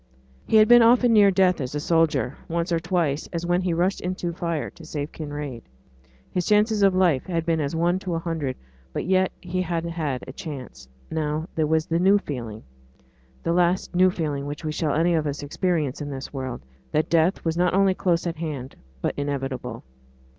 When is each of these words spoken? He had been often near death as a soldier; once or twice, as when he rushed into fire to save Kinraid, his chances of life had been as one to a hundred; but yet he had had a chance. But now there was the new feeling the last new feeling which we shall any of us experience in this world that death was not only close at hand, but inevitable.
He 0.47 0.55
had 0.55 0.67
been 0.67 0.81
often 0.81 1.13
near 1.13 1.29
death 1.29 1.61
as 1.61 1.75
a 1.75 1.79
soldier; 1.79 2.35
once 2.47 2.71
or 2.71 2.79
twice, 2.79 3.29
as 3.31 3.45
when 3.45 3.61
he 3.61 3.71
rushed 3.71 4.01
into 4.01 4.33
fire 4.33 4.71
to 4.71 4.83
save 4.83 5.11
Kinraid, 5.11 5.61
his 6.31 6.47
chances 6.47 6.81
of 6.81 6.95
life 6.95 7.27
had 7.27 7.45
been 7.45 7.59
as 7.59 7.75
one 7.75 7.99
to 7.99 8.15
a 8.15 8.17
hundred; 8.17 8.57
but 8.93 9.05
yet 9.05 9.31
he 9.41 9.61
had 9.61 9.85
had 9.85 10.23
a 10.25 10.33
chance. 10.33 10.87
But 11.07 11.15
now 11.17 11.47
there 11.53 11.67
was 11.67 11.85
the 11.85 11.99
new 11.99 12.17
feeling 12.17 12.63
the 13.43 13.53
last 13.53 13.93
new 13.93 14.09
feeling 14.09 14.47
which 14.47 14.65
we 14.65 14.71
shall 14.71 14.95
any 14.95 15.13
of 15.13 15.27
us 15.27 15.43
experience 15.43 16.01
in 16.01 16.09
this 16.09 16.33
world 16.33 16.61
that 16.91 17.07
death 17.07 17.45
was 17.45 17.55
not 17.55 17.75
only 17.75 17.93
close 17.93 18.25
at 18.25 18.37
hand, 18.37 18.75
but 19.03 19.13
inevitable. 19.17 19.83